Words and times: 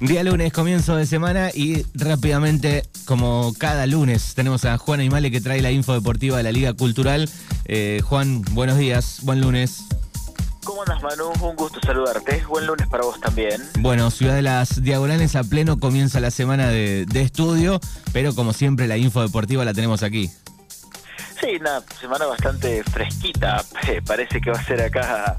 Día 0.00 0.22
lunes, 0.24 0.52
comienzo 0.52 0.96
de 0.96 1.06
semana 1.06 1.50
y 1.54 1.86
rápidamente, 1.94 2.82
como 3.06 3.54
cada 3.56 3.86
lunes, 3.86 4.34
tenemos 4.34 4.64
a 4.64 4.76
Juan 4.76 5.00
Aymale 5.00 5.30
que 5.30 5.40
trae 5.40 5.62
la 5.62 5.70
info 5.70 5.94
deportiva 5.94 6.36
de 6.36 6.42
la 6.42 6.52
Liga 6.52 6.74
Cultural. 6.74 7.28
Eh, 7.64 8.00
Juan, 8.04 8.42
buenos 8.50 8.76
días, 8.76 9.20
buen 9.22 9.40
lunes. 9.40 9.84
¿Cómo 10.64 10.82
andas, 10.82 11.02
Manu? 11.02 11.30
Un 11.40 11.56
gusto 11.56 11.78
saludarte. 11.84 12.44
Buen 12.48 12.66
lunes 12.66 12.86
para 12.88 13.04
vos 13.04 13.20
también. 13.20 13.62
Bueno, 13.78 14.10
Ciudad 14.10 14.34
de 14.34 14.42
las 14.42 14.82
Diagonales 14.82 15.36
a 15.36 15.44
pleno 15.44 15.78
comienza 15.78 16.20
la 16.20 16.30
semana 16.30 16.68
de, 16.68 17.06
de 17.06 17.22
estudio, 17.22 17.80
pero 18.12 18.34
como 18.34 18.52
siempre 18.52 18.86
la 18.86 18.96
info 18.96 19.22
deportiva 19.22 19.64
la 19.64 19.74
tenemos 19.74 20.02
aquí. 20.02 20.30
Sí, 21.40 21.56
una 21.60 21.82
semana 22.00 22.26
bastante 22.26 22.82
fresquita. 22.84 23.62
Parece 24.06 24.40
que 24.40 24.50
va 24.50 24.58
a 24.58 24.64
ser 24.64 24.80
acá, 24.80 25.36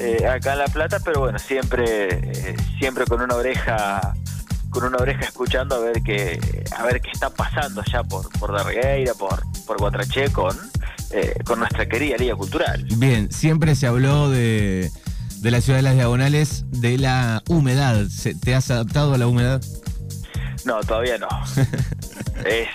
eh, 0.00 0.26
acá 0.26 0.52
en 0.54 0.58
La 0.58 0.66
Plata, 0.68 0.98
pero 1.04 1.20
bueno, 1.20 1.38
siempre, 1.38 2.08
eh, 2.10 2.56
siempre 2.78 3.04
con 3.04 3.20
una 3.20 3.34
oreja, 3.36 4.14
con 4.70 4.84
una 4.84 4.96
oreja 4.98 5.20
escuchando 5.20 5.76
a 5.76 5.78
ver 5.80 6.02
qué, 6.02 6.40
a 6.76 6.82
ver 6.84 7.00
qué 7.00 7.10
está 7.12 7.30
pasando 7.30 7.82
allá 7.86 8.02
por, 8.04 8.28
por 8.38 8.52
Darregueira, 8.52 9.14
por, 9.14 9.42
por 9.66 9.78
Guatraché 9.78 10.30
con, 10.30 10.56
eh, 11.10 11.34
con 11.44 11.58
nuestra 11.60 11.86
querida 11.86 12.16
Liga 12.16 12.34
Cultural. 12.36 12.84
Bien, 12.96 13.30
siempre 13.30 13.74
se 13.74 13.86
habló 13.86 14.30
de, 14.30 14.90
de 15.38 15.50
la 15.50 15.60
Ciudad 15.60 15.78
de 15.78 15.82
las 15.82 15.94
Diagonales, 15.94 16.64
de 16.70 16.98
la 16.98 17.42
humedad. 17.48 18.06
¿Se- 18.08 18.34
¿Te 18.34 18.54
has 18.54 18.70
adaptado 18.70 19.14
a 19.14 19.18
la 19.18 19.26
humedad? 19.26 19.60
No, 20.64 20.80
todavía 20.80 21.18
no. 21.18 21.28
es, 22.46 22.68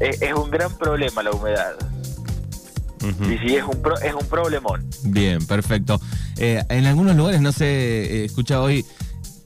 es, 0.00 0.22
es 0.22 0.32
un 0.34 0.50
gran 0.50 0.76
problema 0.78 1.22
la 1.22 1.30
humedad. 1.32 1.74
Y 3.28 3.38
sí, 3.38 3.54
es 3.56 3.62
un, 3.62 3.80
pro- 3.82 3.98
es 4.00 4.14
un 4.14 4.26
problemón. 4.26 4.84
Bien, 5.04 5.44
perfecto. 5.46 6.00
Eh, 6.38 6.62
en 6.68 6.86
algunos 6.86 7.16
lugares, 7.16 7.40
no 7.40 7.52
sé, 7.52 7.66
he 7.66 8.24
escuchado 8.24 8.64
hoy 8.64 8.84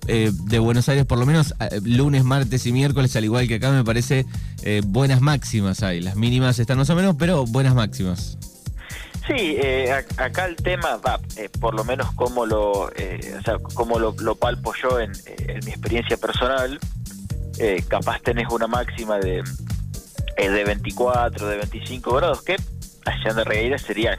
eh, 0.09 0.31
de 0.33 0.59
Buenos 0.59 0.89
Aires, 0.89 1.07
por 1.07 1.19
lo 1.19 1.27
menos 1.27 1.55
eh, 1.61 1.81
lunes, 1.85 2.25
martes 2.25 2.67
y 2.67 2.73
miércoles, 2.73 3.15
al 3.17 3.25
igual 3.25 3.47
que 3.47 3.57
acá, 3.57 3.71
me 3.71 3.85
parece 3.85 4.27
eh, 4.63 4.83
buenas 4.85 5.21
máximas 5.21 5.83
hay. 5.83 6.01
Las 6.01 6.17
mínimas 6.17 6.59
están 6.59 6.79
más 6.79 6.91
o 6.91 6.95
menos, 6.95 7.17
pero 7.19 7.47
buenas 7.47 7.75
máximas. 7.75 8.39
Sí, 9.27 9.57
eh, 9.63 9.93
acá 10.17 10.47
el 10.47 10.57
tema 10.57 10.97
va, 10.97 11.21
eh, 11.37 11.49
por 11.61 11.75
lo 11.75 11.85
menos 11.85 12.13
como 12.15 12.47
lo, 12.47 12.91
eh, 12.97 13.37
o 13.39 13.43
sea, 13.43 13.59
como 13.75 13.99
lo, 13.99 14.35
palpo 14.35 14.73
yo 14.83 14.99
en, 14.99 15.13
eh, 15.27 15.61
mi 15.65 15.71
experiencia 15.71 16.17
personal, 16.17 16.81
eh, 17.59 17.85
capaz 17.87 18.21
tenés 18.23 18.49
una 18.51 18.67
máxima 18.67 19.19
de, 19.19 19.45
eh, 20.37 20.51
de 20.51 20.65
24, 20.65 21.47
de 21.47 21.57
25 21.59 22.15
grados, 22.15 22.43
que 22.43 22.57
allá 23.07 23.31
en 23.31 23.45
Regueira 23.45 23.79
sería 23.79 24.19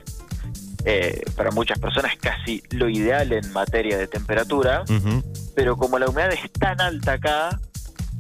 eh, 0.85 1.21
para 1.35 1.51
muchas 1.51 1.79
personas 1.79 2.15
casi 2.19 2.61
lo 2.71 2.89
ideal 2.89 3.31
en 3.33 3.51
materia 3.53 3.97
de 3.97 4.07
temperatura, 4.07 4.83
pero 5.55 5.77
como 5.77 5.99
la 5.99 6.07
humedad 6.09 6.31
es 6.33 6.51
tan 6.51 6.79
alta 6.81 7.13
acá, 7.13 7.59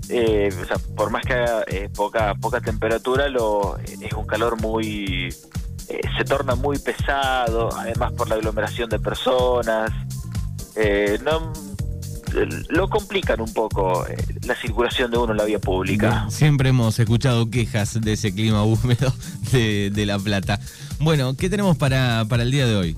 eh, 0.09 0.49
o 0.61 0.65
sea, 0.65 0.77
por 0.95 1.09
más 1.09 1.23
que 1.23 1.33
haga 1.33 1.63
eh, 1.67 1.89
poca, 1.95 2.35
poca 2.35 2.59
temperatura, 2.61 3.29
lo, 3.29 3.77
es 3.79 4.13
un 4.13 4.25
calor 4.25 4.59
muy... 4.61 5.33
eh, 5.87 6.01
se 6.17 6.23
torna 6.25 6.55
muy 6.55 6.77
pesado, 6.79 7.69
además 7.77 8.11
por 8.13 8.27
la 8.29 8.35
aglomeración 8.35 8.89
de 8.89 8.99
personas. 8.99 9.91
eh, 10.75 11.17
no, 11.23 11.53
lo 12.69 12.87
complican 12.89 13.41
un 13.41 13.53
poco 13.53 14.07
eh, 14.07 14.15
la 14.45 14.55
circulación 14.55 15.11
de 15.11 15.17
uno 15.17 15.31
en 15.31 15.37
la 15.37 15.43
vía 15.45 15.59
pública. 15.59 16.25
Siempre 16.29 16.69
hemos 16.69 16.97
escuchado 16.99 17.49
quejas 17.49 17.99
de 18.01 18.13
ese 18.13 18.33
clima 18.33 18.63
húmedo 18.65 19.13
de, 19.51 19.89
de 19.91 20.05
La 20.05 20.17
Plata. 20.19 20.59
Bueno, 20.99 21.35
¿qué 21.35 21.49
tenemos 21.49 21.77
para, 21.77 22.25
para 22.29 22.43
el 22.43 22.51
día 22.51 22.65
de 22.65 22.75
hoy? 22.75 22.97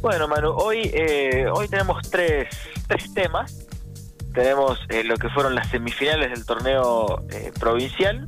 Bueno, 0.00 0.28
Manu, 0.28 0.50
hoy, 0.50 0.90
eh, 0.94 1.44
hoy 1.52 1.68
tenemos 1.68 2.08
tres, 2.10 2.48
tres 2.88 3.12
temas. 3.12 3.54
Tenemos 4.32 4.78
eh, 4.88 5.02
lo 5.04 5.16
que 5.16 5.28
fueron 5.30 5.54
las 5.54 5.68
semifinales 5.70 6.30
del 6.30 6.46
torneo 6.46 7.24
eh, 7.30 7.52
provincial, 7.58 8.24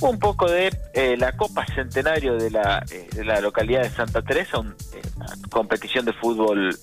un 0.00 0.18
poco 0.18 0.50
de 0.50 0.76
eh, 0.94 1.16
la 1.16 1.32
Copa 1.36 1.64
Centenario 1.74 2.34
de 2.36 2.50
la, 2.50 2.84
eh, 2.90 3.08
de 3.14 3.24
la 3.24 3.40
localidad 3.40 3.82
de 3.82 3.90
Santa 3.90 4.20
Teresa, 4.22 4.58
un- 4.58 4.72
eh, 4.94 5.00
una 5.16 5.26
competición 5.48 6.04
de 6.04 6.12
fútbol 6.12 6.76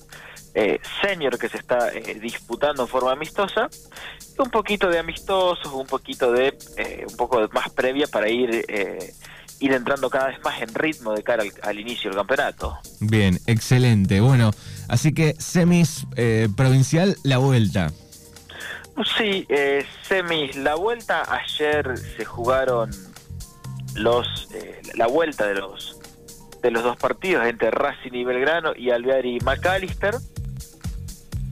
eh, 0.53 0.79
senior 1.01 1.37
que 1.37 1.49
se 1.49 1.57
está 1.57 1.93
eh, 1.93 2.19
disputando 2.21 2.83
en 2.83 2.87
forma 2.87 3.11
amistosa, 3.11 3.69
y 4.37 4.41
un 4.41 4.49
poquito 4.49 4.89
de 4.89 4.99
amistosos, 4.99 5.71
un 5.73 5.87
poquito 5.87 6.31
de 6.31 6.57
eh, 6.77 7.05
un 7.09 7.15
poco 7.15 7.47
más 7.51 7.69
previa 7.71 8.07
para 8.07 8.29
ir 8.29 8.65
eh, 8.67 9.13
ir 9.59 9.71
entrando 9.71 10.09
cada 10.09 10.27
vez 10.27 10.43
más 10.43 10.61
en 10.61 10.73
ritmo 10.73 11.13
de 11.13 11.23
cara 11.23 11.43
al, 11.43 11.51
al 11.61 11.79
inicio 11.79 12.09
del 12.09 12.17
campeonato. 12.17 12.77
Bien, 12.99 13.39
excelente. 13.47 14.19
Bueno, 14.19 14.51
así 14.89 15.13
que 15.13 15.35
semis 15.39 16.05
eh, 16.17 16.49
provincial, 16.55 17.15
la 17.23 17.37
vuelta. 17.37 17.91
Sí, 19.17 19.45
eh, 19.49 19.85
semis, 20.07 20.55
la 20.55 20.75
vuelta, 20.75 21.23
ayer 21.27 21.97
se 21.97 22.25
jugaron 22.25 22.91
los 23.95 24.49
eh, 24.53 24.81
la 24.95 25.07
vuelta 25.07 25.47
de 25.47 25.55
los 25.55 25.99
de 26.61 26.71
los 26.71 26.83
dos 26.83 26.97
partidos 26.97 27.45
entre 27.45 27.71
Racing 27.71 28.13
y 28.13 28.23
Belgrano 28.23 28.73
y 28.75 28.89
Alvear 28.89 29.25
y 29.25 29.39
McAllister. 29.39 30.15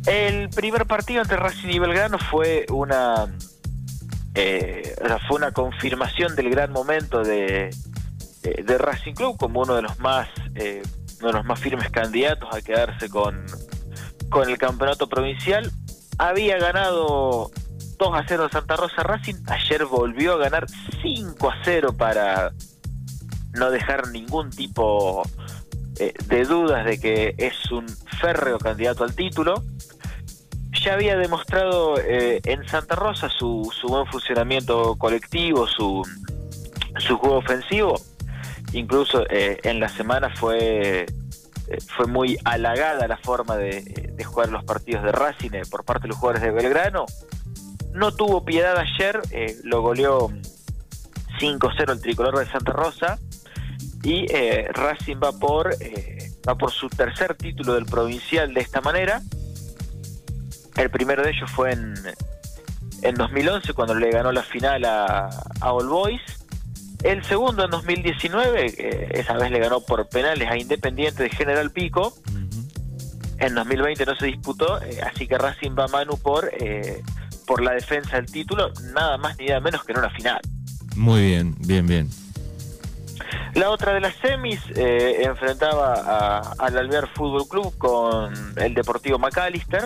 El 0.06 0.50
primer 0.50 0.86
partido 0.86 1.22
entre 1.22 1.38
Racing 1.38 1.70
y 1.70 1.80
Belgrano 1.80 2.18
fue 2.18 2.66
una 2.70 3.28
eh, 4.34 4.96
fue 5.28 5.38
una 5.38 5.52
confirmación 5.52 6.36
del 6.36 6.50
gran 6.50 6.72
momento 6.72 7.24
de, 7.24 7.70
de, 8.42 8.64
de 8.64 8.78
Racing 8.78 9.14
Club 9.14 9.38
como 9.38 9.62
uno 9.62 9.76
de 9.76 9.82
los 9.82 10.00
más 10.00 10.30
eh, 10.56 10.82
uno 11.20 11.28
de 11.28 11.34
los 11.34 11.46
más 11.46 11.60
firmes 11.60 11.90
candidatos 11.92 12.50
a 12.54 12.62
quedarse 12.62 13.10
con 13.10 13.46
con 14.30 14.50
el 14.50 14.58
campeonato 14.58 15.08
provincial 15.08 15.72
había 16.18 16.58
ganado 16.58 17.52
2 17.98 18.10
a 18.14 18.26
0 18.28 18.50
Santa 18.52 18.76
Rosa 18.78 19.04
Racing, 19.04 19.36
ayer 19.48 19.86
volvió 19.86 20.34
a 20.34 20.38
ganar 20.38 20.66
5 21.04 21.50
a 21.50 21.56
0 21.64 21.94
para 21.98 22.52
no 23.54 23.70
dejar 23.70 24.08
ningún 24.08 24.50
tipo 24.50 25.24
eh, 26.00 26.14
de 26.26 26.46
dudas 26.46 26.84
de 26.84 27.00
que 27.00 27.36
es 27.38 27.72
un 27.72 27.88
férreo 28.20 28.58
candidato 28.58 29.04
al 29.04 29.14
título. 29.14 29.64
Ya 30.84 30.94
había 30.94 31.16
demostrado 31.16 32.00
eh, 32.00 32.42
en 32.44 32.68
Santa 32.68 32.96
Rosa 32.96 33.30
su, 33.30 33.72
su 33.80 33.88
buen 33.88 34.08
funcionamiento 34.08 34.96
colectivo, 34.96 35.68
su, 35.68 36.04
su 36.98 37.18
juego 37.18 37.38
ofensivo. 37.38 38.02
Incluso 38.74 39.26
eh, 39.30 39.60
en 39.64 39.80
la 39.80 39.90
semana 39.90 40.30
fue 40.36 41.06
eh, 41.68 41.78
fue 41.96 42.08
muy 42.08 42.38
halagada 42.46 43.08
la 43.08 43.18
forma 43.18 43.58
de, 43.58 43.82
de 44.16 44.24
jugar 44.24 44.50
los 44.50 44.64
partidos 44.64 45.04
de 45.04 45.12
Racing 45.12 45.52
eh, 45.54 45.62
por 45.70 45.84
parte 45.84 46.04
de 46.04 46.10
los 46.10 46.18
jugadores 46.18 46.42
de 46.42 46.52
Belgrano. 46.52 47.06
No 47.94 48.14
tuvo 48.14 48.46
piedad 48.46 48.78
ayer, 48.78 49.22
lo 49.64 49.82
goleó 49.82 50.30
5-0 51.40 51.92
el 51.92 52.02
tricolor 52.02 52.40
de 52.40 52.50
Santa 52.50 52.72
Rosa 52.72 53.20
y 54.02 54.28
Racing 54.72 55.18
va 55.22 55.34
por 55.34 55.76
va 56.48 56.56
por 56.56 56.72
su 56.72 56.88
tercer 56.88 57.36
título 57.36 57.74
del 57.74 57.86
provincial 57.86 58.54
de 58.54 58.62
esta 58.62 58.80
manera. 58.80 59.22
El 60.78 60.90
primero 60.90 61.24
de 61.24 61.32
ellos 61.32 61.50
fue 61.52 61.72
en, 61.74 61.94
en 63.02 63.16
2011 63.16 63.74
cuando 63.74 63.94
le 63.96 64.10
ganó 64.12 64.32
la 64.32 64.44
final 64.44 64.86
a, 64.86 65.30
a 65.60 65.74
All 65.74 65.88
Boys. 65.88 66.22
El 67.04 67.24
segundo 67.26 67.66
en 67.66 67.72
2019, 67.72 68.66
eh, 68.78 69.10
esa 69.14 69.34
vez 69.34 69.50
le 69.52 69.60
ganó 69.60 69.82
por 69.82 70.08
penales 70.08 70.48
a 70.50 70.58
Independiente 70.58 71.24
de 71.24 71.30
General 71.30 71.72
Pico. 71.72 72.14
En 73.40 73.56
2020 73.56 74.06
no 74.06 74.16
se 74.16 74.28
disputó, 74.28 74.80
eh, 74.84 75.00
así 75.02 75.28
que 75.28 75.36
Racing 75.36 75.72
va 75.72 75.88
Manu 75.88 76.16
por, 76.20 76.52
eh, 76.60 77.02
por 77.48 77.64
la 77.64 77.72
defensa 77.72 78.18
del 78.18 78.28
título, 78.28 78.72
nada 78.94 79.18
más 79.18 79.36
ni 79.40 79.48
nada 79.48 79.60
menos 79.62 79.84
que 79.84 79.94
en 79.94 79.98
una 79.98 80.12
final. 80.12 80.40
Muy 80.96 81.22
bien, 81.26 81.56
bien, 81.62 81.88
bien. 81.88 82.08
La 83.56 83.72
otra 83.72 83.94
de 83.96 84.00
las 84.02 84.16
semis 84.18 84.60
eh, 84.76 85.24
enfrentaba 85.24 85.94
a- 85.96 86.54
al 86.60 86.78
Alvear 86.78 87.10
Fútbol 87.16 87.48
Club 87.48 87.76
con 87.80 88.32
el 88.58 88.74
Deportivo 88.76 89.18
McAllister. 89.18 89.86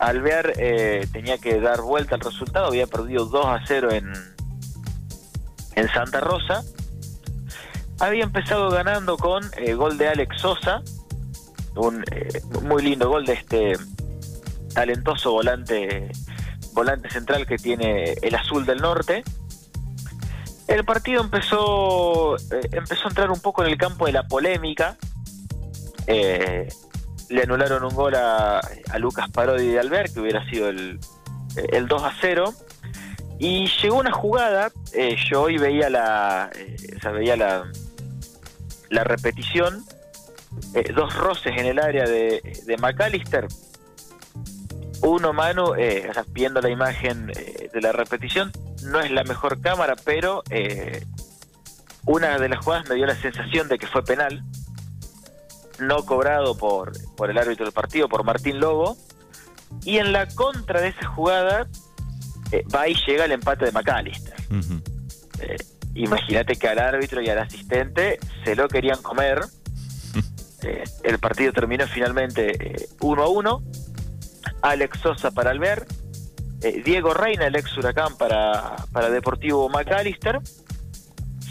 Alvear 0.00 0.54
eh, 0.56 1.06
tenía 1.12 1.36
que 1.36 1.60
dar 1.60 1.82
vuelta 1.82 2.14
al 2.14 2.22
resultado, 2.22 2.66
había 2.66 2.86
perdido 2.86 3.26
2 3.26 3.46
a 3.46 3.60
0 3.66 3.92
en, 3.92 4.12
en 5.76 5.88
Santa 5.88 6.20
Rosa. 6.20 6.62
Había 8.00 8.24
empezado 8.24 8.70
ganando 8.70 9.18
con 9.18 9.44
eh, 9.58 9.74
gol 9.74 9.98
de 9.98 10.08
Alex 10.08 10.40
Sosa, 10.40 10.82
un 11.76 12.02
eh, 12.10 12.40
muy 12.62 12.82
lindo 12.82 13.10
gol 13.10 13.26
de 13.26 13.34
este 13.34 13.72
talentoso 14.74 15.32
volante 15.32 16.10
volante 16.72 17.10
central 17.10 17.46
que 17.46 17.56
tiene 17.56 18.14
el 18.22 18.34
azul 18.34 18.64
del 18.64 18.78
norte. 18.78 19.22
El 20.66 20.84
partido 20.84 21.20
empezó 21.20 22.36
eh, 22.36 22.68
empezó 22.72 23.04
a 23.04 23.08
entrar 23.10 23.30
un 23.30 23.40
poco 23.40 23.62
en 23.64 23.70
el 23.70 23.76
campo 23.76 24.06
de 24.06 24.12
la 24.12 24.26
polémica. 24.26 24.96
Le 27.30 27.42
anularon 27.42 27.84
un 27.84 27.94
gol 27.94 28.14
a, 28.14 28.58
a 28.58 28.98
Lucas 28.98 29.30
Parodi 29.30 29.68
de 29.68 29.80
Alver, 29.80 30.12
que 30.12 30.20
hubiera 30.20 30.44
sido 30.50 30.68
el, 30.68 30.98
el 31.72 31.88
2 31.88 32.02
a 32.02 32.12
0. 32.20 32.52
Y 33.38 33.68
llegó 33.80 33.98
una 33.98 34.12
jugada, 34.12 34.70
eh, 34.92 35.16
yo 35.30 35.42
hoy 35.42 35.56
veía 35.56 35.88
la, 35.88 36.50
eh, 36.54 36.76
veía 37.10 37.36
la, 37.36 37.72
la 38.90 39.04
repetición, 39.04 39.82
eh, 40.74 40.92
dos 40.92 41.14
roces 41.14 41.56
en 41.56 41.64
el 41.64 41.78
área 41.78 42.04
de, 42.04 42.42
de 42.66 42.76
McAllister. 42.76 43.48
uno, 45.00 45.32
Manu, 45.32 45.74
eh, 45.74 46.10
o 46.14 46.24
viendo 46.32 46.60
la 46.60 46.68
imagen 46.68 47.28
de 47.28 47.80
la 47.80 47.92
repetición, 47.92 48.52
no 48.82 49.00
es 49.00 49.10
la 49.10 49.24
mejor 49.24 49.58
cámara, 49.62 49.96
pero 50.04 50.42
una 52.04 52.38
de 52.38 52.48
las 52.48 52.62
jugadas 52.62 52.88
me 52.90 52.96
dio 52.96 53.06
la 53.06 53.16
sensación 53.16 53.68
de 53.68 53.78
que 53.78 53.86
fue 53.86 54.04
penal, 54.04 54.42
no 55.80 56.04
cobrado 56.04 56.56
por, 56.56 56.92
por 57.16 57.30
el 57.30 57.38
árbitro 57.38 57.64
del 57.64 57.72
partido, 57.72 58.08
por 58.08 58.24
Martín 58.24 58.60
Lobo, 58.60 58.96
y 59.84 59.98
en 59.98 60.12
la 60.12 60.26
contra 60.28 60.80
de 60.80 60.88
esa 60.88 61.06
jugada 61.08 61.68
eh, 62.52 62.64
va 62.74 62.88
y 62.88 62.94
llega 63.06 63.24
el 63.24 63.32
empate 63.32 63.66
de 63.66 63.72
McAllister. 63.72 64.34
Eh, 65.40 65.56
Imagínate 65.94 66.54
que 66.56 66.68
al 66.68 66.78
árbitro 66.78 67.20
y 67.20 67.28
al 67.28 67.38
asistente 67.38 68.18
se 68.44 68.54
lo 68.54 68.68
querían 68.68 69.00
comer. 69.02 69.40
Eh, 70.62 70.84
el 71.04 71.18
partido 71.18 71.54
terminó 71.54 71.86
finalmente 71.86 72.86
1 73.00 73.22
a 73.22 73.28
1. 73.30 73.62
Alex 74.60 74.98
Sosa 75.00 75.30
para 75.30 75.52
Alvear. 75.52 75.86
eh, 76.60 76.82
Diego 76.84 77.14
Reina, 77.14 77.46
el 77.46 77.56
ex 77.56 77.78
Huracán, 77.78 78.18
para, 78.18 78.76
para 78.92 79.08
Deportivo 79.08 79.70
McAllister. 79.70 80.38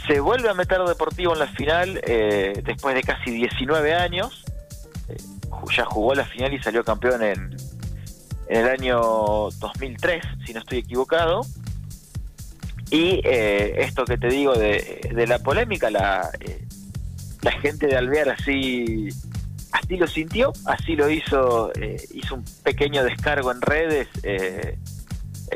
Se 0.09 0.19
vuelve 0.19 0.49
a 0.49 0.55
meter 0.55 0.79
Deportivo 0.85 1.33
en 1.33 1.39
la 1.39 1.47
final 1.49 2.01
eh, 2.03 2.63
después 2.65 2.95
de 2.95 3.03
casi 3.03 3.29
19 3.29 3.93
años. 3.93 4.43
Eh, 5.07 5.15
ya 5.77 5.85
jugó 5.85 6.15
la 6.15 6.25
final 6.25 6.51
y 6.51 6.59
salió 6.63 6.83
campeón 6.83 7.21
en, 7.21 7.55
en 8.47 8.65
el 8.65 8.67
año 8.69 8.99
2003, 9.59 10.25
si 10.47 10.53
no 10.53 10.61
estoy 10.61 10.79
equivocado. 10.79 11.41
Y 12.89 13.21
eh, 13.23 13.83
esto 13.83 14.03
que 14.03 14.17
te 14.17 14.29
digo 14.29 14.55
de, 14.55 15.25
la 15.27 15.37
polémica, 15.37 15.91
la, 15.91 16.27
eh, 16.39 16.65
la 17.43 17.51
gente 17.51 17.85
de 17.85 17.95
Alvear 17.95 18.29
así, 18.29 19.09
así 19.73 19.95
lo 19.95 20.07
sintió, 20.07 20.53
así 20.65 20.95
lo 20.95 21.07
hizo, 21.07 21.71
hizo 22.15 22.33
un 22.33 22.45
pequeño 22.63 23.03
descargo 23.03 23.51
en 23.51 23.61
redes 23.61 24.07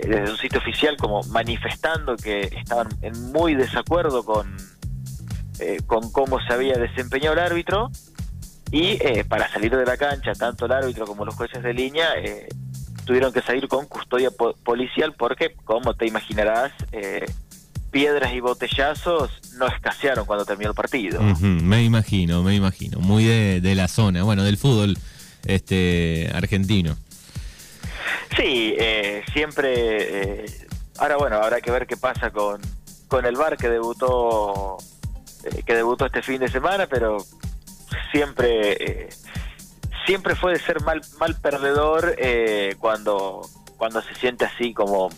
desde 0.01 0.31
un 0.31 0.37
sitio 0.37 0.59
oficial 0.59 0.97
como 0.97 1.21
manifestando 1.23 2.15
que 2.17 2.41
estaban 2.57 2.87
en 3.01 3.31
muy 3.31 3.55
desacuerdo 3.55 4.23
con, 4.23 4.55
eh, 5.59 5.77
con 5.85 6.11
cómo 6.11 6.39
se 6.45 6.53
había 6.53 6.75
desempeñado 6.75 7.33
el 7.33 7.39
árbitro 7.39 7.91
y 8.71 8.97
eh, 9.01 9.23
para 9.27 9.51
salir 9.51 9.75
de 9.75 9.85
la 9.85 9.97
cancha 9.97 10.33
tanto 10.33 10.65
el 10.65 10.71
árbitro 10.71 11.05
como 11.05 11.25
los 11.25 11.35
jueces 11.35 11.61
de 11.63 11.73
línea 11.73 12.09
eh, 12.17 12.47
tuvieron 13.05 13.31
que 13.31 13.41
salir 13.41 13.67
con 13.67 13.85
custodia 13.85 14.31
po- 14.31 14.55
policial 14.63 15.13
porque, 15.17 15.53
como 15.65 15.93
te 15.93 16.07
imaginarás, 16.07 16.71
eh, 16.91 17.25
piedras 17.91 18.33
y 18.33 18.39
botellazos 18.39 19.29
no 19.59 19.67
escasearon 19.67 20.25
cuando 20.25 20.45
terminó 20.45 20.69
el 20.71 20.75
partido. 20.75 21.21
Me 21.67 21.83
imagino, 21.83 22.41
me 22.41 22.55
imagino. 22.55 22.99
Muy 22.99 23.23
de, 23.25 23.61
de 23.61 23.75
la 23.75 23.87
zona, 23.87 24.23
bueno, 24.23 24.43
del 24.43 24.57
fútbol 24.57 24.97
este 25.45 26.31
argentino. 26.33 26.95
Sí, 28.35 28.75
eh, 28.77 29.23
siempre. 29.33 30.43
eh, 30.43 30.67
ahora, 30.97 31.17
bueno, 31.17 31.37
habrá 31.37 31.61
que 31.61 31.71
ver 31.71 31.87
qué 31.87 31.97
pasa 31.97 32.31
con, 32.31 32.61
con 33.07 33.25
el 33.25 33.35
VAR 33.35 33.57
que 33.57 33.69
debutó 33.69 34.77
eh, 35.43 35.63
que 35.65 35.75
debutó 35.75 36.05
este 36.05 36.21
fin 36.21 36.39
de 36.39 36.49
semana, 36.49 36.87
pero 36.87 37.17
siempre 38.11 38.71
eh, 38.83 39.09
siempre 40.05 40.35
fue 40.35 40.53
de 40.53 40.59
ser 40.59 40.81
mal 40.81 41.01
mal 41.19 41.35
perdedor 41.39 42.15
eh, 42.17 42.75
cuando 42.79 43.41
cuando 43.77 44.01
se 44.01 44.15
siente 44.15 44.45
así 44.45 44.73
como 44.73 45.09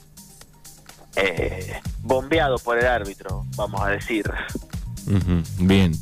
eh, 1.16 1.80
bombeado 2.02 2.58
por 2.60 2.78
el 2.78 2.88
árbitro, 2.88 3.46
vamos 3.56 3.82
a 3.82 3.90
decir. 3.90 4.30
Bien. 5.60 5.94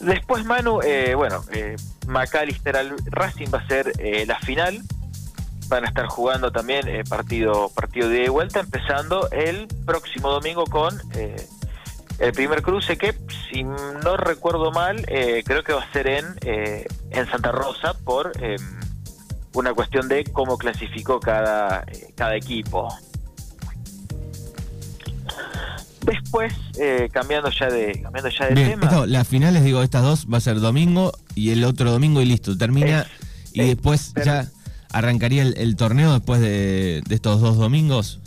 Después, 0.00 0.44
Manu, 0.44 0.80
eh, 0.82 1.14
bueno, 1.14 1.42
eh, 1.52 1.76
McAllister 2.06 2.76
al 2.76 2.94
Racing 3.06 3.48
va 3.52 3.58
a 3.58 3.66
ser 3.66 3.92
eh, 3.98 4.26
la 4.26 4.38
final. 4.40 4.82
Van 5.68 5.84
a 5.84 5.88
estar 5.88 6.06
jugando 6.06 6.52
también 6.52 6.86
eh, 6.88 7.02
partido 7.08 7.68
partido 7.70 8.08
de 8.08 8.28
vuelta, 8.28 8.60
empezando 8.60 9.28
el 9.30 9.66
próximo 9.84 10.30
domingo 10.30 10.64
con 10.64 10.96
eh, 11.14 11.34
el 12.18 12.32
primer 12.32 12.62
cruce 12.62 12.96
que, 12.96 13.14
si 13.52 13.62
no 13.64 14.16
recuerdo 14.16 14.70
mal, 14.70 15.04
eh, 15.08 15.42
creo 15.44 15.62
que 15.64 15.72
va 15.72 15.82
a 15.82 15.92
ser 15.92 16.06
en, 16.06 16.24
eh, 16.42 16.86
en 17.10 17.26
Santa 17.30 17.50
Rosa 17.52 17.94
por 18.04 18.32
eh, 18.40 18.56
una 19.54 19.74
cuestión 19.74 20.06
de 20.08 20.24
cómo 20.24 20.56
clasificó 20.56 21.18
cada, 21.20 21.84
eh, 21.88 22.12
cada 22.14 22.36
equipo. 22.36 22.88
Después, 26.02 26.52
eh, 26.78 27.08
cambiando 27.12 27.50
ya 27.50 27.66
de 27.68 28.00
cambiando 28.00 28.30
ya 28.30 28.46
de 28.46 28.54
Bien, 28.54 28.70
tema. 28.70 28.84
esto, 28.86 29.06
las 29.06 29.26
finales, 29.26 29.64
digo, 29.64 29.82
estas 29.82 30.02
dos 30.02 30.26
va 30.32 30.38
a 30.38 30.40
ser 30.40 30.60
domingo 30.60 31.12
y 31.34 31.50
el 31.50 31.64
otro 31.64 31.90
domingo 31.90 32.20
y 32.22 32.26
listo. 32.26 32.56
Termina 32.56 33.00
Es- 33.02 33.08
y 33.52 33.60
es- 33.62 33.66
después 33.68 34.12
pero- 34.14 34.26
ya 34.26 34.46
arrancaría 34.96 35.42
el, 35.42 35.56
el 35.58 35.76
torneo 35.76 36.12
después 36.12 36.40
de, 36.40 37.02
de 37.06 37.14
estos 37.14 37.40
dos 37.40 37.56
domingos. 37.56 38.20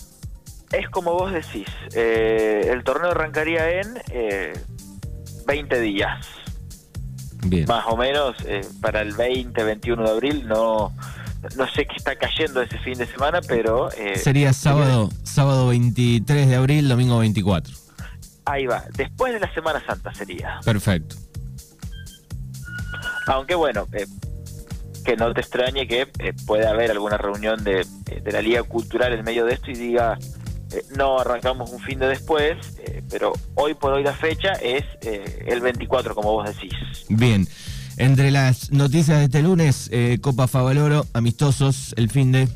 Es 0.72 0.88
como 0.90 1.14
vos 1.14 1.32
decís, 1.34 1.68
eh, 1.96 2.70
el 2.72 2.84
torneo 2.84 3.12
arrancaría 3.12 3.82
en 3.82 4.00
eh, 4.12 4.54
20 5.48 5.80
días, 5.82 6.26
Bien. 7.44 7.66
más 7.68 7.86
o 7.88 7.98
menos, 7.98 8.36
eh, 8.46 8.62
para 8.82 9.02
el 9.02 9.14
20, 9.14 9.64
21 9.64 10.04
de 10.04 10.10
abril, 10.12 10.48
no 10.48 10.94
no 11.56 11.68
sé 11.70 11.86
qué 11.86 11.96
está 11.96 12.16
cayendo 12.18 12.62
ese 12.62 12.78
fin 12.80 12.98
de 12.98 13.06
semana, 13.08 13.40
pero 13.48 13.90
eh, 13.94 14.18
Sería 14.18 14.52
sábado, 14.52 15.10
sábado 15.24 15.68
23 15.70 16.50
de 16.50 16.56
abril, 16.56 16.90
domingo 16.90 17.18
24. 17.20 17.74
ahí 18.46 18.66
va, 18.66 18.84
después 18.96 19.34
de 19.34 19.40
la 19.40 19.52
Semana 19.54 19.82
Santa 19.86 20.14
sería. 20.14 20.60
Perfecto. 20.66 21.16
Aunque 23.28 23.56
bueno, 23.56 23.88
eh, 23.94 24.06
que 25.04 25.16
no 25.16 25.34
te 25.34 25.42
extrañe 25.42 25.88
que 25.88 26.02
eh, 26.20 26.34
pueda 26.46 26.72
haber 26.72 26.92
alguna 26.92 27.18
reunión 27.18 27.64
de, 27.64 27.82
eh, 27.82 28.22
de 28.24 28.32
la 28.32 28.42
Liga 28.42 28.64
Cultural 28.64 29.14
en 29.14 29.24
medio 29.24 29.46
de 29.46 29.54
esto 29.54 29.72
y 29.72 29.76
diga, 29.76 30.18
eh, 30.72 30.84
no 30.96 31.20
arrancamos 31.20 31.72
un 31.72 31.80
fin 31.80 32.00
de 32.00 32.08
después, 32.08 32.58
eh, 32.80 33.02
pero 33.10 33.34
hoy 33.56 33.74
por 33.74 33.94
hoy 33.94 34.04
la 34.04 34.14
fecha 34.14 34.54
es 34.54 34.84
eh, 35.02 35.46
el 35.48 35.62
24, 35.62 36.14
como 36.16 36.34
vos 36.34 36.48
decís. 36.48 36.74
Bien. 37.10 37.48
Entre 37.98 38.32
las 38.32 38.72
noticias 38.72 39.18
de 39.18 39.26
este 39.26 39.42
lunes, 39.42 39.90
eh, 39.92 40.20
Copa 40.22 40.48
Favaloro, 40.48 41.06
amistosos, 41.12 41.94
el 41.98 42.10
fin 42.10 42.32
de... 42.32 42.48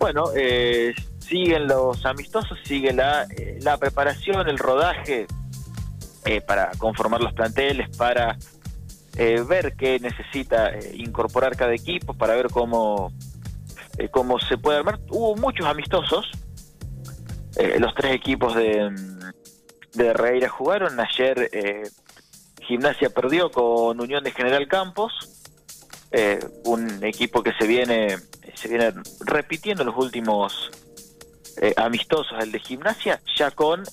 Bueno, 0.00 0.24
eh, 0.34 0.92
siguen 1.20 1.68
los 1.68 2.04
amistosos, 2.04 2.58
sigue 2.64 2.92
la, 2.92 3.28
la 3.60 3.76
preparación, 3.76 4.48
el 4.48 4.58
rodaje 4.58 5.28
eh, 6.24 6.40
para 6.40 6.72
conformar 6.78 7.20
los 7.20 7.32
planteles, 7.34 7.96
para 7.96 8.36
eh, 9.16 9.42
ver 9.46 9.74
qué 9.76 9.98
necesita 9.98 10.70
eh, 10.70 10.92
incorporar 10.94 11.56
cada 11.56 11.74
equipo, 11.74 12.14
para 12.14 12.34
ver 12.34 12.48
cómo, 12.48 13.12
eh, 13.98 14.08
cómo 14.08 14.38
se 14.38 14.56
puede 14.56 14.78
armar. 14.78 15.00
Hubo 15.08 15.36
muchos 15.36 15.66
amistosos, 15.66 16.30
eh, 17.56 17.78
los 17.78 17.94
tres 17.94 18.14
equipos 18.14 18.54
de, 18.54 18.90
de 19.94 20.06
Herrera 20.06 20.48
jugaron, 20.48 20.98
ayer 21.00 21.50
Gimnasia 22.62 23.10
perdió 23.10 23.50
con 23.50 24.00
Unión 24.00 24.22
de 24.22 24.30
General 24.30 24.66
Campos, 24.68 25.12
un 26.64 27.04
equipo 27.04 27.42
que 27.42 27.52
se 27.58 27.66
viene 27.66 28.16
se 28.54 28.68
viene 28.68 28.92
repitiendo 29.20 29.84
los 29.84 29.96
últimos 29.96 30.70
amistosos 31.76 32.32
el 32.40 32.50
de 32.50 32.58
gimnasia 32.58 33.20
ya 33.36 33.52
con 33.52 33.84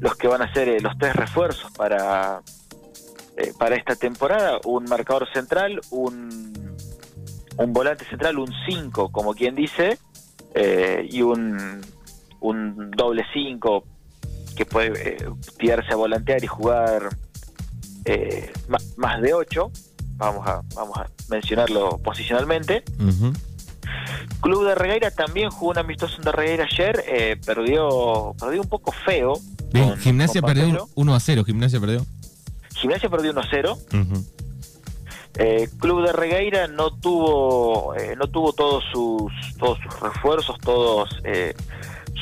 los 0.00 0.16
que 0.16 0.28
van 0.28 0.40
a 0.40 0.52
ser 0.54 0.82
los 0.82 0.96
tres 0.96 1.14
refuerzos 1.14 1.70
para 1.72 2.42
eh, 3.38 3.52
para 3.58 3.76
esta 3.76 3.94
temporada 3.96 4.58
un 4.64 4.84
marcador 4.84 5.26
central 5.32 5.80
un 5.90 6.76
un 7.56 7.72
volante 7.72 8.04
central 8.04 8.38
un 8.38 8.52
5 8.68 9.10
como 9.10 9.34
quien 9.34 9.54
dice 9.54 9.98
eh, 10.54 11.06
y 11.10 11.22
un 11.22 11.80
un 12.40 12.90
doble 12.92 13.24
5 13.32 13.84
que 14.56 14.64
puede 14.66 15.16
eh, 15.16 15.30
tirarse 15.58 15.92
a 15.92 15.96
volantear 15.96 16.42
y 16.42 16.46
jugar 16.46 17.08
eh, 18.04 18.52
más 18.96 19.20
de 19.22 19.34
8 19.34 19.70
vamos 20.16 20.46
a 20.46 20.62
vamos 20.74 20.96
a 20.98 21.06
mencionarlo 21.30 21.98
posicionalmente. 21.98 22.82
Club 24.40 24.66
de 24.66 24.74
Regueira 24.74 25.10
también 25.10 25.50
jugó 25.50 25.70
un 25.72 25.78
amistoso 25.78 26.16
en 26.18 26.22
de 26.24 26.32
Regueira 26.32 26.64
ayer 26.70 27.38
perdió 27.44 28.34
perdió 28.38 28.60
un 28.62 28.68
poco 28.68 28.92
feo 28.92 29.34
Bien, 29.72 29.90
con- 29.90 29.98
Gimnasia 29.98 30.40
con 30.40 30.48
perdió 30.48 30.64
Pampero. 30.66 30.88
1 30.94 31.14
a 31.14 31.20
0, 31.20 31.44
Gimnasia 31.44 31.80
perdió. 31.80 32.06
Gimnasia 32.78 33.08
perdió 33.08 33.32
1-0 33.34 33.72
Ujú. 33.72 34.24
Eh, 35.40 35.68
Club 35.78 36.04
de 36.04 36.12
Regueira 36.12 36.66
no 36.66 36.90
tuvo 36.98 37.94
eh, 37.94 38.16
no 38.16 38.26
tuvo 38.26 38.52
todos 38.52 38.82
sus 38.92 39.30
todos 39.56 39.78
sus 39.78 40.00
refuerzos 40.00 40.58
todos 40.58 41.10
eh, 41.22 41.54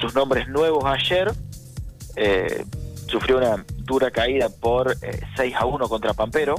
sus 0.01 0.15
nombres 0.15 0.49
nuevos 0.49 0.85
ayer. 0.85 1.33
Eh, 2.17 2.65
sufrió 3.07 3.39
una 3.39 3.65
dura 3.79 4.11
caída 4.11 4.49
por 4.51 4.93
eh, 5.01 5.21
6 5.37 5.55
a 5.57 5.65
1 5.65 5.89
contra 5.89 6.13
Pampero. 6.13 6.57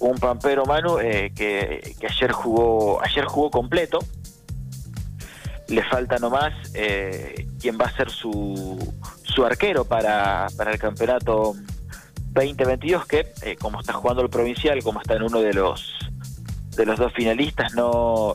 Un 0.00 0.18
Pampero 0.18 0.66
Manu 0.66 0.98
eh, 0.98 1.32
que, 1.34 1.94
que 1.98 2.06
ayer 2.08 2.32
jugó 2.32 3.00
ayer 3.02 3.24
jugó 3.24 3.50
completo. 3.50 4.00
Le 5.68 5.82
falta 5.84 6.18
nomás 6.18 6.52
eh, 6.74 7.46
quien 7.58 7.78
va 7.80 7.86
a 7.86 7.96
ser 7.96 8.10
su, 8.10 8.76
su 9.22 9.46
arquero 9.46 9.86
para, 9.86 10.48
para 10.58 10.72
el 10.72 10.78
campeonato 10.78 11.54
2022 12.32 13.06
que 13.06 13.32
eh, 13.42 13.56
como 13.56 13.80
está 13.80 13.92
jugando 13.92 14.22
el 14.22 14.30
provincial 14.30 14.82
como 14.82 15.00
está 15.00 15.14
en 15.14 15.22
uno 15.22 15.40
de 15.40 15.52
los 15.52 15.98
de 16.76 16.86
los 16.86 16.98
dos 16.98 17.12
finalistas 17.12 17.74
no 17.74 18.34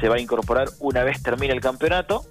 se 0.00 0.08
va 0.08 0.16
a 0.16 0.20
incorporar 0.20 0.68
una 0.80 1.04
vez 1.04 1.22
termine 1.22 1.52
el 1.52 1.60
campeonato. 1.60 2.24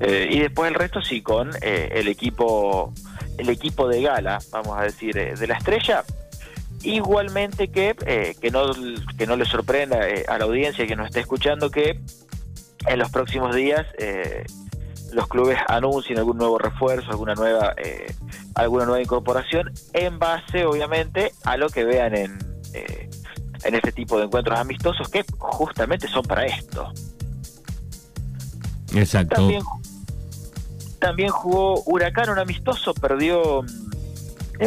y 0.00 0.38
después 0.40 0.68
el 0.70 0.74
resto 0.74 1.02
sí 1.02 1.20
con 1.20 1.50
el 1.60 2.08
equipo 2.08 2.92
el 3.38 3.48
equipo 3.48 3.88
de 3.88 4.02
gala, 4.02 4.38
vamos 4.50 4.78
a 4.78 4.82
decir, 4.82 5.14
de 5.14 5.46
la 5.46 5.54
estrella. 5.54 6.04
Igualmente 6.82 7.68
que, 7.68 7.94
que, 8.40 8.50
no, 8.50 8.72
que 9.16 9.26
no 9.26 9.36
le 9.36 9.44
sorprenda 9.44 10.00
a 10.28 10.38
la 10.38 10.44
audiencia 10.44 10.86
que 10.86 10.96
nos 10.96 11.06
esté 11.06 11.20
escuchando 11.20 11.70
que 11.70 12.00
en 12.86 12.98
los 12.98 13.10
próximos 13.10 13.54
días 13.54 13.86
eh, 13.98 14.44
los 15.12 15.28
clubes 15.28 15.58
anuncien 15.68 16.18
algún 16.18 16.38
nuevo 16.38 16.58
refuerzo, 16.58 17.10
alguna 17.10 17.34
nueva, 17.34 17.74
eh, 17.76 18.14
alguna 18.54 18.84
nueva 18.86 19.02
incorporación, 19.02 19.72
en 19.92 20.18
base, 20.18 20.64
obviamente, 20.64 21.32
a 21.44 21.56
lo 21.56 21.68
que 21.68 21.84
vean 21.84 22.16
en, 22.16 22.38
eh, 22.72 23.10
en 23.64 23.74
este 23.74 23.92
tipo 23.92 24.18
de 24.18 24.24
encuentros 24.24 24.58
amistosos, 24.58 25.08
que 25.08 25.24
justamente 25.38 26.08
son 26.08 26.22
para 26.22 26.46
esto. 26.46 26.92
Exacto. 28.94 29.36
También, 29.36 29.62
también 30.98 31.28
jugó 31.30 31.82
Huracán 31.86 32.30
un 32.30 32.38
amistoso, 32.38 32.94
perdió, 32.94 33.64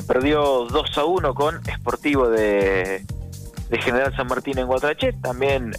perdió 0.08 0.66
2 0.66 0.98
a 0.98 1.06
1 1.06 1.34
con 1.34 1.62
Sportivo 1.66 2.30
de, 2.30 3.06
de 3.70 3.82
General 3.82 4.16
San 4.16 4.28
Martín 4.28 4.58
en 4.58 4.68
Guatrachet. 4.68 5.22
También 5.22 5.72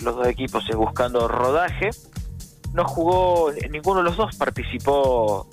los 0.00 0.16
dos 0.16 0.26
equipos 0.26 0.64
buscando 0.76 1.28
rodaje 1.28 1.90
no 2.74 2.84
jugó, 2.84 3.52
ninguno 3.70 3.98
de 3.98 4.04
los 4.04 4.16
dos 4.16 4.34
participó 4.36 5.46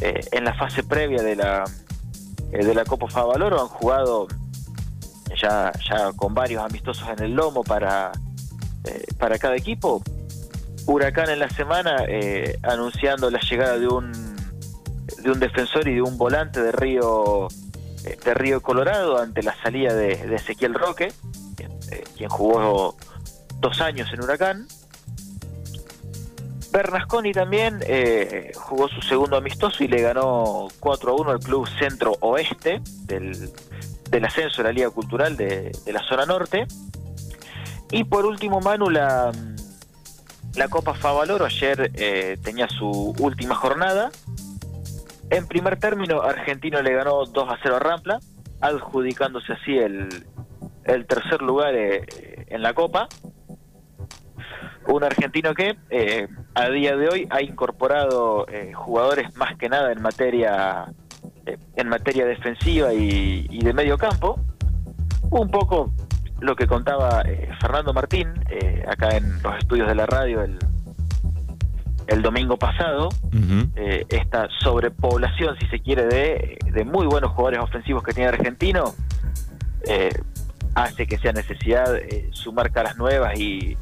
eh, 0.00 0.20
en 0.32 0.44
la 0.44 0.54
fase 0.54 0.82
previa 0.82 1.22
de 1.22 1.36
la, 1.36 1.64
eh, 2.50 2.64
de 2.64 2.74
la 2.74 2.84
Copa 2.84 3.08
Favaloro, 3.08 3.60
han 3.60 3.68
jugado 3.68 4.26
ya, 5.36 5.70
ya 5.86 6.12
con 6.16 6.32
varios 6.32 6.64
amistosos 6.64 7.06
en 7.10 7.24
el 7.24 7.32
lomo 7.34 7.62
para, 7.62 8.10
eh, 8.84 9.04
para 9.18 9.38
cada 9.38 9.54
equipo. 9.54 10.02
Huracán 10.86 11.28
en 11.28 11.38
la 11.38 11.50
semana 11.50 12.04
anunciando 12.62 13.30
la 13.30 13.38
llegada 13.38 13.78
de 13.78 13.86
un, 13.86 14.10
de 15.22 15.30
un 15.30 15.38
defensor 15.38 15.86
y 15.86 15.94
de 15.94 16.02
un 16.02 16.18
volante 16.18 16.60
de 16.60 16.72
Río, 16.72 17.46
de 18.02 18.34
Río 18.34 18.60
Colorado 18.62 19.18
ante 19.18 19.44
la 19.44 19.54
salida 19.62 19.94
de, 19.94 20.16
de 20.16 20.34
Ezequiel 20.34 20.74
Roque, 20.74 21.12
quien 22.16 22.30
jugó 22.30 22.96
dos 23.60 23.80
años 23.80 24.10
en 24.12 24.22
Huracán. 24.24 24.66
Bernasconi 26.72 27.32
también 27.32 27.80
eh, 27.86 28.52
jugó 28.54 28.88
su 28.88 29.02
segundo 29.02 29.36
amistoso 29.36 29.84
y 29.84 29.88
le 29.88 30.00
ganó 30.00 30.68
4 30.80 31.10
a 31.10 31.14
1 31.20 31.30
al 31.30 31.38
club 31.38 31.68
centro 31.78 32.16
oeste 32.20 32.80
del, 33.04 33.52
ascenso 34.24 34.62
de 34.62 34.68
la 34.68 34.72
Liga 34.72 34.90
Cultural 34.90 35.36
de, 35.36 35.70
la 35.86 36.02
zona 36.04 36.24
norte. 36.24 36.66
Y 37.90 38.04
por 38.04 38.24
último, 38.24 38.60
Manu, 38.60 38.88
la, 38.88 39.32
la 40.54 40.68
Copa 40.68 40.94
Favaloro 40.94 41.44
ayer 41.44 41.90
eh, 41.94 42.38
tenía 42.42 42.68
su 42.68 43.14
última 43.18 43.54
jornada. 43.54 44.10
En 45.28 45.46
primer 45.46 45.78
término, 45.78 46.22
Argentino 46.22 46.80
le 46.80 46.94
ganó 46.94 47.26
2 47.26 47.48
a 47.50 47.58
0 47.62 47.76
a 47.76 47.78
Rampla, 47.80 48.20
adjudicándose 48.62 49.52
así 49.52 49.76
el, 49.76 50.26
el 50.84 51.06
tercer 51.06 51.42
lugar 51.42 51.74
eh, 51.74 52.46
en 52.48 52.62
la 52.62 52.72
Copa 52.72 53.08
un 54.86 55.04
argentino 55.04 55.54
que 55.54 55.76
eh, 55.90 56.28
a 56.54 56.68
día 56.68 56.96
de 56.96 57.08
hoy 57.08 57.28
ha 57.30 57.42
incorporado 57.42 58.46
eh, 58.48 58.72
jugadores 58.74 59.34
más 59.36 59.56
que 59.56 59.68
nada 59.68 59.92
en 59.92 60.02
materia 60.02 60.86
eh, 61.46 61.56
en 61.76 61.88
materia 61.88 62.26
defensiva 62.26 62.92
y, 62.92 63.58
de 63.58 63.72
medio 63.72 63.96
campo. 63.96 64.38
Un 65.30 65.50
poco 65.50 65.92
lo 66.40 66.56
que 66.56 66.66
contaba 66.66 67.22
Fernando 67.60 67.94
Martín 67.94 68.28
acá 68.86 69.16
en 69.16 69.40
los 69.42 69.56
estudios 69.58 69.88
de 69.88 69.94
la 69.94 70.06
radio 70.06 70.42
el, 70.42 70.58
el 72.08 72.22
domingo 72.22 72.58
pasado. 72.58 73.08
Esta 74.08 74.48
sobrepoblación 74.60 75.56
si 75.58 75.66
se 75.68 75.80
quiere 75.80 76.06
de, 76.06 76.58
de 76.70 76.84
muy 76.84 77.06
buenos 77.06 77.30
jugadores 77.30 77.60
ofensivos 77.60 78.02
que 78.02 78.12
tiene 78.12 78.28
Argentino 78.28 78.92
hace 80.74 81.06
que 81.06 81.18
sea 81.18 81.32
necesidad 81.32 81.94
sumar 82.32 82.72
caras 82.72 82.96
nuevas 82.96 83.38
y 83.38 83.76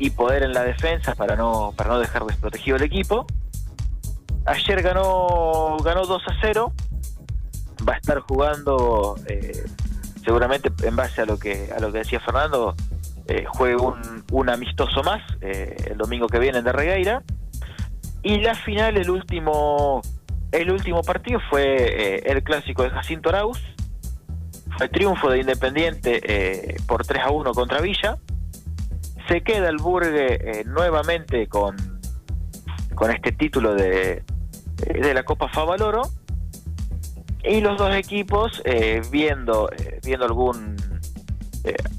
y 0.00 0.10
poder 0.10 0.42
en 0.42 0.52
la 0.52 0.64
defensa 0.64 1.14
para 1.14 1.36
no, 1.36 1.72
para 1.76 1.90
no 1.90 2.00
dejar 2.00 2.24
desprotegido 2.24 2.76
el 2.76 2.82
equipo. 2.82 3.26
Ayer 4.46 4.82
ganó, 4.82 5.76
ganó 5.84 6.06
2 6.06 6.22
a 6.26 6.32
0. 6.40 6.72
Va 7.86 7.94
a 7.94 7.96
estar 7.98 8.18
jugando 8.20 9.16
eh, 9.26 9.62
seguramente 10.24 10.70
en 10.82 10.96
base 10.96 11.20
a 11.20 11.26
lo 11.26 11.38
que, 11.38 11.70
a 11.76 11.80
lo 11.80 11.92
que 11.92 11.98
decía 11.98 12.18
Fernando, 12.18 12.74
eh, 13.26 13.44
juegue 13.46 13.76
un, 13.76 14.24
un, 14.32 14.48
amistoso 14.48 15.02
más 15.02 15.20
eh, 15.42 15.76
el 15.90 15.98
domingo 15.98 16.28
que 16.28 16.38
viene 16.38 16.62
de 16.62 16.72
Regueira. 16.72 17.22
Y 18.22 18.38
la 18.38 18.54
final, 18.54 18.96
el 18.96 19.10
último, 19.10 20.00
el 20.50 20.70
último 20.70 21.02
partido 21.02 21.40
fue 21.50 21.64
eh, 21.64 22.22
el 22.24 22.42
clásico 22.42 22.84
de 22.84 22.90
Jacinto 22.90 23.28
Arauz. 23.28 23.60
Fue 24.78 24.88
triunfo 24.88 25.28
de 25.30 25.40
Independiente 25.40 26.76
por 26.86 27.04
3 27.04 27.22
a 27.22 27.30
1 27.30 27.52
contra 27.52 27.82
Villa. 27.82 28.16
Se 29.30 29.42
queda 29.42 29.68
el 29.68 29.76
Burgue 29.76 30.60
eh, 30.60 30.64
nuevamente 30.64 31.46
con, 31.46 31.76
con 32.96 33.12
este 33.12 33.30
título 33.30 33.76
de, 33.76 34.24
eh, 34.86 35.00
de 35.00 35.14
la 35.14 35.22
Copa 35.22 35.48
Favaloro. 35.48 36.02
Y 37.44 37.60
los 37.60 37.78
dos 37.78 37.94
equipos 37.94 38.60
eh, 38.64 39.00
viendo 39.12 39.70
viendo 40.04 40.26
algún 40.26 40.76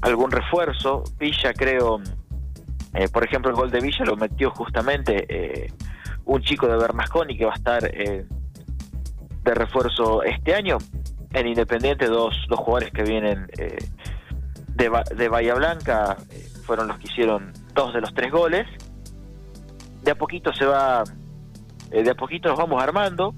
algún 0.02 0.30
refuerzo 0.30 1.04
Villa 1.18 1.52
creo 1.54 2.00
por 3.12 3.24
ejemplo 3.24 3.50
el 3.50 3.56
gol 3.56 3.70
de 3.70 3.80
Villa 3.80 4.04
lo 4.04 4.16
metió 4.16 4.50
justamente 4.50 5.72
un 6.24 6.42
chico 6.42 6.66
de 6.66 6.76
Bernasconi 6.76 7.36
que 7.36 7.44
va 7.44 7.52
a 7.52 7.56
estar 7.56 7.82
de 7.82 8.26
refuerzo 9.54 10.22
este 10.22 10.54
año 10.54 10.78
en 11.32 11.46
Independiente 11.46 12.06
dos, 12.06 12.36
dos 12.48 12.58
jugadores 12.58 12.92
que 12.92 13.02
vienen 13.02 13.46
de, 14.74 14.90
de 15.16 15.28
Bahía 15.28 15.54
Blanca 15.54 16.16
fueron 16.72 16.88
los 16.88 16.98
que 17.00 17.06
hicieron 17.06 17.52
dos 17.74 17.92
de 17.92 18.00
los 18.00 18.14
tres 18.14 18.32
goles. 18.32 18.66
De 20.02 20.10
a 20.10 20.14
poquito 20.14 20.54
se 20.54 20.64
va, 20.64 21.04
eh, 21.90 22.02
de 22.02 22.10
a 22.10 22.14
poquito 22.14 22.48
nos 22.48 22.56
vamos 22.56 22.82
armando. 22.82 23.34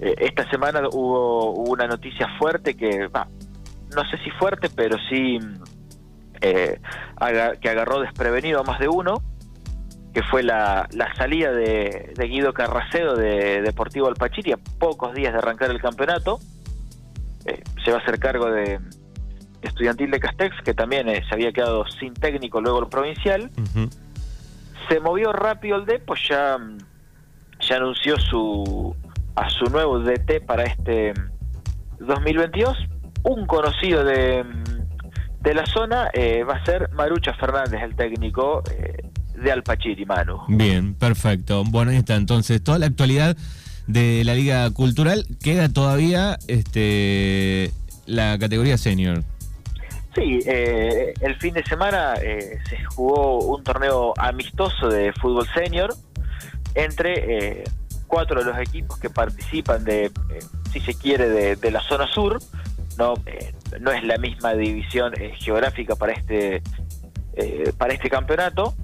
Eh, 0.00 0.16
esta 0.18 0.50
semana 0.50 0.80
hubo, 0.92 1.52
una 1.52 1.86
noticia 1.86 2.26
fuerte 2.36 2.74
que, 2.74 3.08
no 3.08 4.10
sé 4.10 4.18
si 4.24 4.30
fuerte, 4.40 4.70
pero 4.74 4.96
sí 5.08 5.38
eh, 6.40 6.80
que 7.60 7.68
agarró 7.68 8.00
desprevenido 8.00 8.58
a 8.58 8.64
más 8.64 8.80
de 8.80 8.88
uno, 8.88 9.22
que 10.12 10.24
fue 10.24 10.42
la, 10.42 10.88
la 10.90 11.14
salida 11.14 11.52
de, 11.52 12.12
Guido 12.18 12.52
Carracedo 12.52 13.14
de 13.14 13.62
Deportivo 13.62 14.08
Alpachiri 14.08 14.50
a 14.50 14.56
pocos 14.80 15.14
días 15.14 15.32
de 15.32 15.38
arrancar 15.38 15.70
el 15.70 15.80
campeonato. 15.80 16.40
se 17.84 17.92
va 17.92 17.98
a 17.98 18.00
hacer 18.00 18.18
cargo 18.18 18.50
de, 18.50 18.80
estudiantil 19.62 20.10
de 20.10 20.20
Castex, 20.20 20.62
que 20.62 20.74
también 20.74 21.08
eh, 21.08 21.22
se 21.28 21.34
había 21.34 21.52
quedado 21.52 21.86
sin 21.88 22.14
técnico 22.14 22.60
luego 22.60 22.80
el 22.80 22.88
provincial. 22.88 23.50
Se 24.88 25.00
movió 25.00 25.32
rápido 25.32 25.76
el 25.76 25.84
D, 25.84 25.98
pues 25.98 26.20
ya, 26.28 26.56
ya 27.60 27.76
anunció 27.76 28.18
su 28.18 28.94
a 29.38 29.48
su 29.50 29.66
nuevo 29.66 30.00
DT 30.00 30.44
para 30.46 30.64
este 30.64 31.14
2022. 32.00 32.76
Un 33.24 33.46
conocido 33.46 34.04
de, 34.04 34.44
de 35.40 35.54
la 35.54 35.66
zona 35.66 36.08
eh, 36.12 36.42
va 36.42 36.54
a 36.54 36.64
ser 36.64 36.90
Marucha 36.92 37.34
Fernández, 37.34 37.80
el 37.82 37.94
técnico 37.94 38.62
eh, 38.70 39.02
de 39.40 39.52
Alpachiri, 39.52 40.04
Manu. 40.06 40.40
Bien, 40.48 40.94
perfecto. 40.94 41.62
Bueno, 41.64 41.90
ahí 41.92 41.98
está 41.98 42.16
entonces 42.16 42.62
toda 42.62 42.78
la 42.78 42.86
actualidad 42.86 43.36
de 43.86 44.24
la 44.24 44.34
Liga 44.34 44.68
Cultural. 44.70 45.24
Queda 45.42 45.68
todavía 45.68 46.38
este 46.48 47.70
la 48.06 48.38
categoría 48.38 48.78
senior. 48.78 49.22
Sí, 50.18 50.40
eh, 50.46 51.14
el 51.20 51.36
fin 51.36 51.54
de 51.54 51.62
semana 51.64 52.14
eh, 52.20 52.58
se 52.68 52.82
jugó 52.86 53.38
un 53.38 53.62
torneo 53.62 54.14
amistoso 54.16 54.88
de 54.88 55.12
fútbol 55.12 55.46
senior 55.54 55.94
entre 56.74 57.60
eh, 57.60 57.64
cuatro 58.08 58.40
de 58.40 58.46
los 58.46 58.58
equipos 58.58 58.98
que 58.98 59.10
participan 59.10 59.84
de, 59.84 60.10
si 60.72 60.80
se 60.80 60.94
quiere, 60.94 61.54
de, 61.54 61.70
la 61.70 61.80
zona 61.82 62.08
sur. 62.08 62.40
No, 62.96 63.14
no 63.80 63.92
es 63.92 64.02
la 64.02 64.18
misma 64.18 64.54
división 64.54 65.12
geográfica 65.38 65.94
para 65.94 66.12
este 66.14 66.62
para 67.76 67.94
este 67.94 68.10
campeonato. 68.10 68.74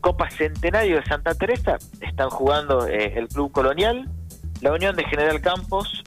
Copa 0.00 0.30
Centenario 0.30 0.96
de 0.96 1.04
Santa 1.04 1.34
Teresa 1.34 1.76
están 2.00 2.30
jugando 2.30 2.86
el 2.86 3.28
Club 3.28 3.52
Colonial, 3.52 4.08
la 4.62 4.72
Unión 4.72 4.96
de 4.96 5.04
General 5.04 5.38
Campos, 5.42 6.02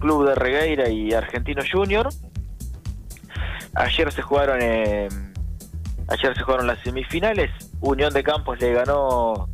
Club 0.00 0.26
de 0.26 0.34
Regueira 0.34 0.88
y 0.88 1.12
Argentino 1.12 1.62
Junior 1.70 2.08
Ayer 3.78 4.10
se 4.12 4.22
jugaron 4.22 4.60
ayer 4.60 6.34
se 6.34 6.42
jugaron 6.42 6.66
las 6.66 6.80
semifinales. 6.80 7.50
Unión 7.80 8.12
de 8.12 8.24
Campos 8.24 8.58
le 8.60 8.72
ganó 8.72 9.48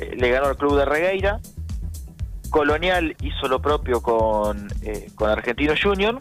eh, 0.00 0.16
le 0.16 0.30
ganó 0.30 0.46
al 0.46 0.56
club 0.56 0.76
de 0.76 0.84
Regueira. 0.84 1.38
Colonial 2.50 3.16
hizo 3.22 3.46
lo 3.46 3.62
propio 3.62 4.02
con, 4.02 4.68
eh, 4.82 5.10
con 5.14 5.30
Argentino 5.30 5.74
Junior. 5.80 6.20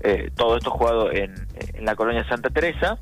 eh, 0.00 0.30
todo 0.36 0.56
esto 0.56 0.70
jugado 0.70 1.10
en, 1.10 1.34
en, 1.74 1.84
la 1.84 1.96
colonia 1.96 2.26
Santa 2.28 2.50
Teresa. 2.50 2.98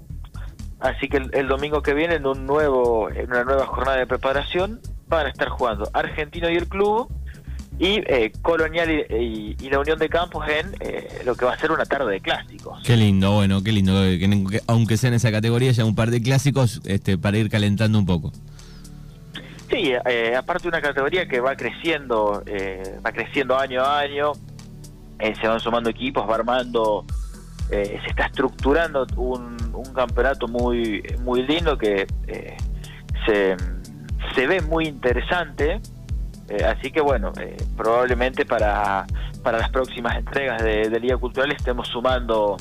Así 0.80 1.08
que 1.08 1.18
el, 1.18 1.46
domingo 1.46 1.82
que 1.82 1.94
viene, 1.94 2.14
en, 2.14 2.26
un 2.26 2.46
nuevo, 2.46 3.10
en 3.10 3.30
una 3.30 3.44
nueva 3.44 3.66
jornada 3.66 3.98
de 3.98 4.06
preparación, 4.06 4.80
van 5.08 5.26
a 5.26 5.28
estar 5.28 5.48
jugando 5.48 5.88
Argentino 5.92 6.48
y 6.48 6.56
el 6.56 6.68
club 6.68 7.08
y 7.78 8.02
eh, 8.06 8.32
Colonial 8.42 8.90
y, 8.90 9.68
la 9.70 9.78
Unión 9.78 9.98
de 9.98 10.08
Campos 10.08 10.46
en 10.48 10.74
eh, 10.80 11.22
lo 11.24 11.34
que 11.34 11.44
va 11.44 11.54
a 11.54 11.58
ser 11.58 11.72
una 11.72 11.86
tarde 11.86 12.12
de 12.12 12.20
clásicos. 12.20 12.82
Qué 12.84 12.96
lindo, 12.96 13.32
bueno, 13.32 13.62
qué 13.62 13.72
lindo, 13.72 13.92
que, 13.92 14.60
aunque 14.66 14.96
sea 14.96 15.08
en 15.08 15.14
esa 15.14 15.32
categoría, 15.32 15.72
ya 15.72 15.84
un 15.84 15.94
par 15.94 16.10
de 16.10 16.20
clásicos 16.20 16.80
este, 16.84 17.16
para 17.16 17.38
ir 17.38 17.48
calentando 17.48 17.98
un 17.98 18.06
poco. 18.06 18.32
Sí, 19.72 19.90
eh, 20.04 20.36
aparte 20.36 20.68
una 20.68 20.82
categoría 20.82 21.26
que 21.26 21.40
va 21.40 21.56
creciendo, 21.56 22.42
eh, 22.44 23.00
va 23.04 23.10
creciendo 23.10 23.58
año 23.58 23.80
a 23.80 24.00
año, 24.00 24.32
eh, 25.18 25.32
se 25.40 25.48
van 25.48 25.60
sumando 25.60 25.88
equipos, 25.88 26.28
va 26.28 26.34
armando, 26.34 27.06
se 27.70 28.06
está 28.06 28.26
estructurando 28.26 29.06
un, 29.16 29.56
campeonato 29.94 30.48
muy 30.48 31.02
muy 31.20 31.42
lindo 31.42 31.76
que 31.76 32.06
se, 33.26 33.56
se 34.34 34.46
ve 34.46 34.60
muy 34.62 34.86
interesante, 34.86 35.80
así 36.66 36.90
que 36.90 37.00
bueno, 37.00 37.32
probablemente 37.76 38.44
para, 38.44 39.06
para 39.42 39.58
las 39.58 39.70
próximas 39.70 40.16
entregas 40.16 40.62
de, 40.62 40.88
de 40.88 41.00
Liga 41.00 41.16
Cultural 41.16 41.52
estemos 41.52 41.88
sumando 41.88 42.56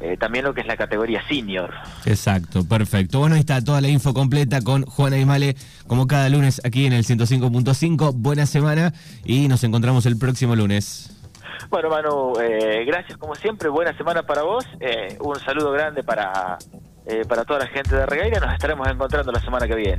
eh, 0.00 0.16
también 0.16 0.44
lo 0.44 0.54
que 0.54 0.60
es 0.60 0.66
la 0.66 0.76
categoría 0.76 1.26
senior. 1.26 1.74
Exacto, 2.06 2.64
perfecto. 2.64 3.18
Bueno, 3.18 3.34
ahí 3.34 3.40
está 3.40 3.62
toda 3.62 3.80
la 3.80 3.88
info 3.88 4.14
completa 4.14 4.60
con 4.62 4.84
Juana 4.84 5.16
Aymale, 5.16 5.56
como 5.88 6.06
cada 6.06 6.28
lunes 6.28 6.60
aquí 6.64 6.86
en 6.86 6.92
el 6.92 7.04
105.5. 7.04 8.12
Buena 8.14 8.46
semana 8.46 8.92
y 9.24 9.48
nos 9.48 9.64
encontramos 9.64 10.06
el 10.06 10.16
próximo 10.16 10.54
lunes. 10.54 11.10
Bueno, 11.68 11.90
Manu, 11.90 12.34
eh, 12.40 12.84
gracias 12.86 13.18
como 13.18 13.34
siempre. 13.34 13.68
Buena 13.68 13.96
semana 13.96 14.22
para 14.22 14.42
vos. 14.42 14.64
Eh, 14.78 15.18
un 15.20 15.38
saludo 15.40 15.72
grande 15.72 16.04
para, 16.04 16.58
para 17.28 17.44
toda 17.44 17.60
la 17.60 17.66
gente 17.66 17.96
de 17.96 18.06
Regaira. 18.06 18.38
Nos 18.38 18.52
estaremos 18.52 18.86
encontrando 18.88 19.32
la 19.32 19.40
semana 19.40 19.66
que 19.66 19.74
viene. 19.74 19.96